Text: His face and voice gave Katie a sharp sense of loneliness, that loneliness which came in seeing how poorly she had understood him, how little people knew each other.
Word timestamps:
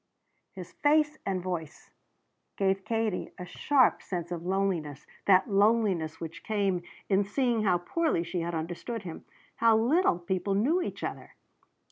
His 0.53 0.71
face 0.73 1.19
and 1.27 1.43
voice 1.43 1.91
gave 2.55 2.85
Katie 2.85 3.29
a 3.37 3.45
sharp 3.45 4.01
sense 4.01 4.31
of 4.31 4.41
loneliness, 4.43 5.05
that 5.25 5.47
loneliness 5.47 6.19
which 6.19 6.43
came 6.43 6.81
in 7.07 7.23
seeing 7.23 7.65
how 7.65 7.77
poorly 7.77 8.23
she 8.23 8.41
had 8.41 8.55
understood 8.55 9.03
him, 9.03 9.25
how 9.57 9.77
little 9.77 10.17
people 10.17 10.55
knew 10.55 10.81
each 10.81 11.03
other. 11.03 11.35